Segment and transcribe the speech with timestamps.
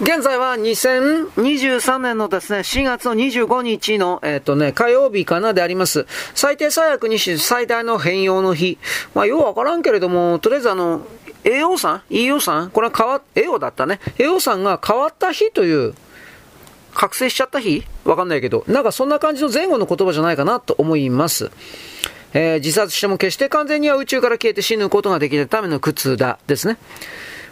[0.00, 6.06] 現在は2023年のですね、4月の25日の、えっ、ー、とね、火曜日かなであります。
[6.36, 8.78] 最低最悪にし最大の変容の日。
[9.14, 11.04] まあ、ようわからんけれども、とりあえずあの、
[11.42, 13.98] 栄養さん ?EO さんこれは変わ、栄養だったね。
[14.18, 15.94] 栄養さんが変わった日という、
[16.94, 17.84] 覚醒しちゃった日？
[18.04, 21.50] わかんないけど、なんかそんな感じの前後の言葉じゃないかなと思います。
[22.34, 26.38] えー、自殺しても決して完全には宇宙から消えて死ぬことができるための苦痛だ。
[26.46, 26.78] ですね。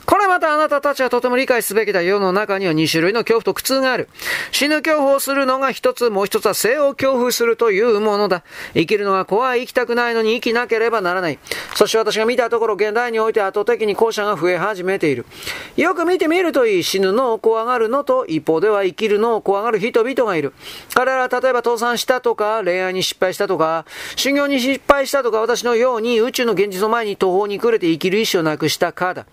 [0.06, 2.00] これまたあなたたちはとても理解すべきだ。
[2.00, 4.08] 世の中には2種類の恐怖と苦痛がある。
[4.52, 8.44] 死ぬ恐怖をするのが一つ、もう一つは生を恐怖するというものだ。
[8.74, 11.40] 生きるのが怖い、生きたくないのに生きなければならない。
[11.74, 15.26] そして私が見たところ、現代において圧倒的に後者が増え始めている。
[15.76, 16.84] よく見てみるといい。
[16.84, 20.52] 死ぬのを怖がるのと、一方では生きるのを怖がる人々がいる。
[20.94, 29.26] 彼らは例えば倒産したとか、恋愛に失敗したとか、修行に失敗したとか、私のように宇宙の現実の前に途方に暮れて生きる意志をなくしたかだ。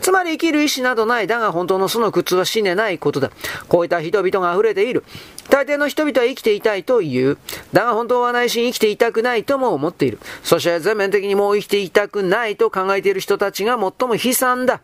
[0.00, 1.26] つまり生きる意志などない。
[1.26, 3.30] だが本当のその苦痛は死ねないことだ。
[3.68, 5.04] こういった人々が溢れている。
[5.50, 7.38] 大抵の人々は生きていたいと言う。
[7.72, 10.18] だが本当は内心生きていたくないとも思っている。
[10.42, 14.80] そして全面的にもう生きていたくないと考えている人たちが最も悲惨だ。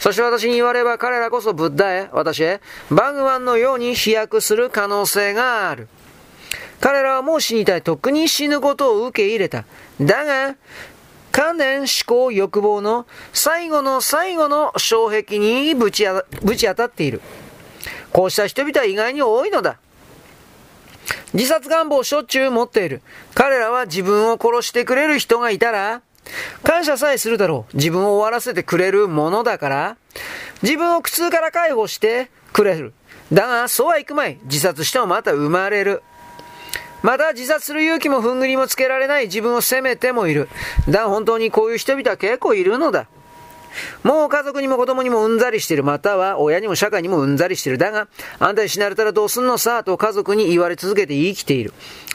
[0.00, 5.88] そして私に言われば彼らこそブッダへ、私へ、バグワンのように飛躍する可能性がある。
[6.80, 7.82] 彼らはもう死にたい。
[7.82, 9.64] とっくに死ぬことを受け入れた。
[10.00, 10.54] だが、
[11.38, 16.04] 観念、思考、欲望の最後の最後の障壁にぶち
[16.42, 17.20] ぶち当たっている。
[18.12, 19.78] こうした人々は意外に多いのだ。
[21.34, 23.02] 自殺願望をしょっちゅう持っている。
[23.34, 26.02] 彼らは自分を殺してくれる人がいたら、
[26.64, 27.76] 感謝さえするだろう。
[27.76, 29.96] 自分を終わらせてくれるものだから、
[30.62, 32.94] 自分を苦痛から解放してくれる。
[33.32, 34.40] だが、そうはいくまい。
[34.46, 36.02] 自殺してもまた生まれる。
[37.02, 40.48] また自殺する勇気もふんぐりもつけられない自分を責めてもいる。
[40.88, 43.06] だ本当にこういう人々は結構いるのだ。
[44.02, 45.84] もう家族にも子供にもうんざりしてる。
[45.84, 47.78] または親にも社会にもうんざりしてる。
[47.78, 51.72] だが、あんたに死なれたらどうすんのさ、と家族に言われ続けて生きている。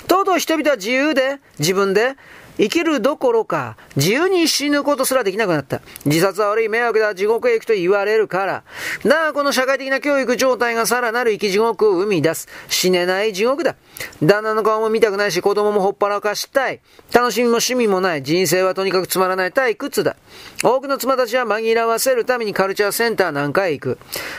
[0.07, 2.15] とうとう人々は自由で、自分で、
[2.57, 5.81] 生きるどころか、自由に死ぬことすらできなくなった。
[6.05, 8.63] 自殺は悪い迷惑だ、地獄へ行くと言われるから。
[9.03, 12.47] だが、この社会的な教育状態がさらなる生き地獄を生み出す。
[12.67, 13.75] 死ねない地獄だ。
[14.21, 16.81] 旦那の顔も見たくないし、子供もほっぱらかしたい。
[17.11, 18.23] 楽しみも趣味もない。
[18.23, 20.15] 人生はとにかくつまらない退屈だ。
[20.63, 23.97] 多くの妻たちは紛らわせるためにカルチャーセンターなんかへ行く。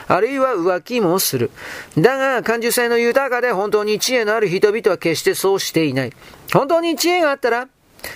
[0.08, 1.50] あるいは浮気もする。
[1.98, 6.12] だが、感受性の豊かで本当に知恵のある人々は決してそうしていない。
[6.52, 7.68] 本当に知恵があったら、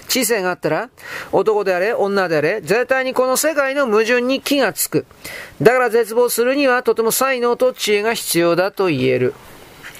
[0.08, 0.90] 知性があったら、
[1.32, 5.06] 男であれ、女であれ、絶対にこの世界の矛盾に気がつく。
[5.60, 9.34] だから絶望するにはとても才能と知恵が必要だと言える。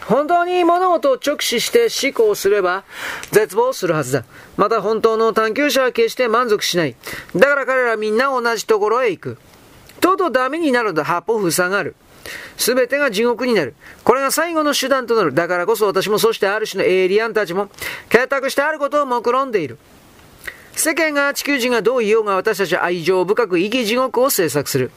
[0.07, 2.85] 本当に物事を直視して思考すれば
[3.31, 4.25] 絶望するはずだ。
[4.57, 6.97] また本当の探求者は決して満足しない。
[7.37, 9.39] だから彼らみんな同じところへ行く。
[10.01, 11.95] とうとうダメになると八方塞がる。
[12.57, 13.75] すべてが地獄になる。
[14.05, 15.35] これが最後の手段となる。
[15.35, 17.69] だからこそ私もそしてある種のエイリアンたちも、
[18.09, 19.79] 結託してあることを目論んでいる。
[20.79, 24.93] 世間が地球人がどう言おうが私たちは愛情深く生き地獄を制作する。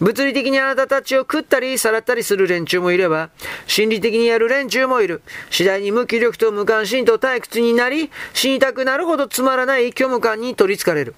[0.00, 3.28] 物理的にあなたたちを食ったりさらったりする連中もいれば、
[3.66, 5.20] 心理的にやる連中もいる。
[5.50, 11.14] 次第に無気力と無関心と退屈になり、死にたくなるほどつまらない虚無感に取り憑かれる。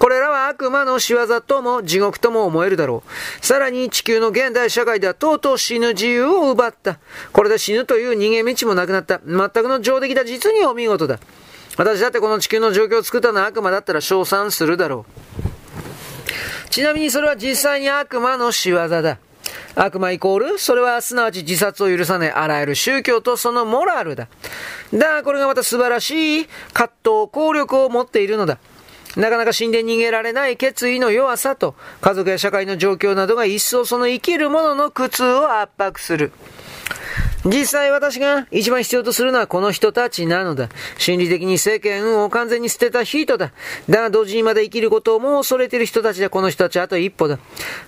[0.00, 3.46] これらは悪魔の仕業とも地獄とも思えるだろう。
[3.46, 6.98] さらに地球の現代社会ではとうとう死ぬ自由を奪った。
[7.32, 9.20] これで死ぬという逃げ道もなくなった。
[9.26, 10.24] 全くの上出来だ。
[10.24, 11.18] 実にお見事だ。
[11.76, 15.04] 私だってこの地球の状況を作ったのは悪魔だったら称賛するだろ
[16.66, 16.70] う。
[16.70, 19.18] ちなみにそれは実際に悪魔の仕業だ。
[19.74, 24.28] 悪魔イコールそれはすなわち自殺を許さないあらゆる宗教とそのモラルだ。
[24.94, 28.56] だがこれがまた素晴らしい葛藤、効力を持っているのだ。
[29.16, 36.32] なかなか死んで逃げられない決意の弱さと、家族や社会の状況などが一層その生きる者のの苦痛を圧迫する。
[37.44, 40.68] 実際私が一番必要とするのはこの人たちなのだ。
[40.98, 43.52] 心理的に世間を完全に捨てた人だ。
[43.88, 46.28] だが同時にまで生きることをもう恐れている人たちだ。
[46.28, 47.38] この人たちはあと一歩だ。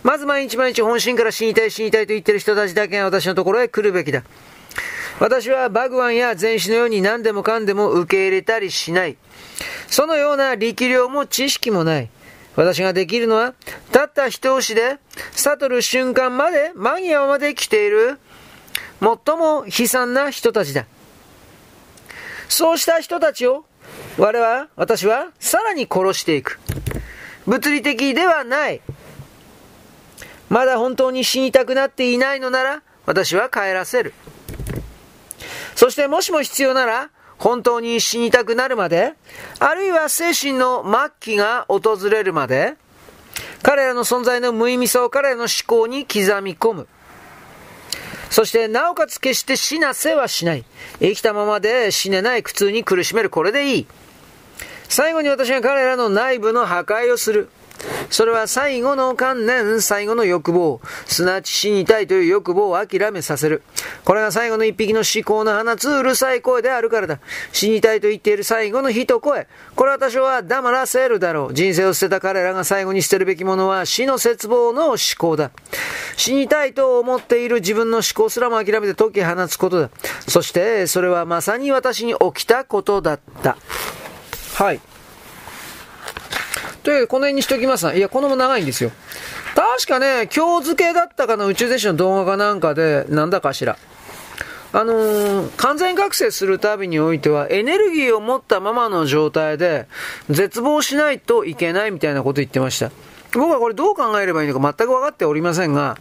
[0.03, 4.23] まず毎日毎日本心から死にたい死にたいと言ってる人たちだけが私のところへ来るべきだ。
[5.19, 9.17] 私はバグワンや前史のように何でもかんでも受け入れたりしない。
[9.89, 12.09] そのような力量も知識もない。
[12.57, 13.55] 私ができるのは、
[13.93, 14.99] たった一押しで、
[15.33, 18.19] 悟る瞬間まで、間際まで来ている、
[19.01, 20.87] 最も悲惨な人たちだ。
[22.49, 23.65] そうした人たちを、
[24.19, 26.61] 我は、私は、さらに殺していく。
[27.47, 28.81] 物理的ではない。
[30.51, 34.13] まだ本当に死にたくなっていないのなら、私は帰らせる。
[35.83, 39.15] そしてもしも必要なら、本当に死にたくなるまで、
[39.59, 42.77] あるいは精神の末期が訪れるまで、
[43.65, 46.89] 彼らの存在の無意味さを彼らの思考に刻み込む。
[48.31, 50.65] そして、なおかつ決して死なせはしない。
[51.01, 53.29] 生きたままで死ねない苦痛に苦しめる。
[53.29, 53.87] これでいい。
[54.89, 57.49] 最後に私が彼らの内部の破壊をする。
[58.11, 63.63] それは最後の観念、最後の欲望、すなわち死にたいという欲望を諦めさせる。
[64.05, 67.21] これが最後の一匹の思考の放つうるさい声であるからだ。
[67.53, 69.47] 死にたいと言っている最後の一声。
[69.75, 71.55] これは私は黙らせるだろう。
[71.55, 75.51] 人生を捨てた彼らが最後に捨てるべきものは死の絶望の思考だ。
[76.17, 79.91] 死にたいと思っている自分の思考すらも諦めて解き放つことだ。
[80.29, 83.57] そして、それはまさに私に起きたことだった。
[84.55, 84.81] はい。
[86.83, 88.91] という、この辺にしておきますいや、このも長いんですよ。
[89.55, 93.77] 確かね、今日付けだったかな、宇宙選手の動画かなんかで、なんだかしら。
[94.75, 99.87] あのー、完全覚醒するたびにおいては、エネルギーを持ったままの状態で、
[100.31, 102.91] 絶望しないといけないみたいなこと言ってました。
[103.35, 105.99] 僕はこれどう考えればいいのか全く分かっておりませんが、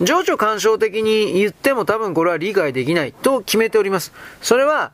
[0.00, 4.12] 情緒干渉的に言っても多分これは理解できないと決めております。
[4.40, 4.92] それは、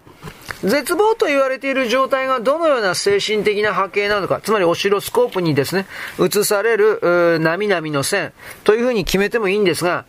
[0.63, 5.87] 絶望と言われている状態がどのような精神的な波形なのか、つまりオシロスコープにですね、
[6.19, 8.33] 映される、波々の線
[8.65, 10.07] というふうに決めてもいいんですが、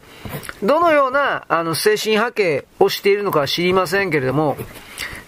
[0.64, 4.58] どのような、あの、精神波形をしているのかは知りませんけれども、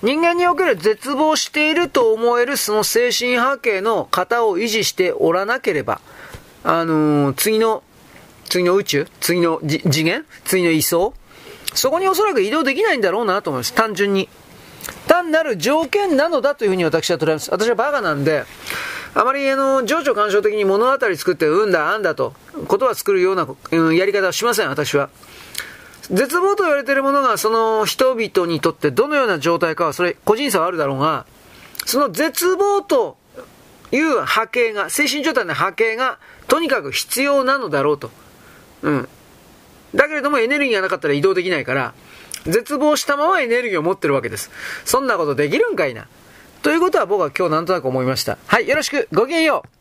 [0.02, 6.00] 人間における絶望していると思えるその精神波形の型を維持しておらなければ、
[6.64, 7.84] あのー、次の、
[8.50, 9.08] 次の宇宙？
[9.20, 10.26] 次の次元？
[10.46, 11.12] 次の位相？
[11.74, 13.74] そこにおそらく移動できないんだろうなと思います。
[13.74, 14.30] 単純に。
[15.08, 17.52] 単なる条件なのだというふうに私は捉えます。
[17.52, 18.46] 私はバカなんで、
[19.14, 25.10] あまりあの、情緒干渉的に物語作って、うんだ、あんだと、言葉作るような、うん、やり方はしません、私は。
[26.12, 31.26] 絶望と言われているものが、その人々にとってどのような状態かは、それ、個人差はあるだろうが、
[31.86, 33.18] その絶望と
[33.92, 38.12] いう波形が、精神状態の波形が、とにかく必要なのだろうと。
[38.82, 39.10] うん。
[39.96, 41.94] だけれどもエネルギーがなかったら移動できないから、
[42.46, 44.52] 絶望したままエネルギーを持ってるわけです。
[44.86, 46.08] そんなことできるんかいな。
[46.62, 48.38] ということは僕は今日なんとなく思いました。
[48.48, 49.77] はい、よろしく、ごきげんよう。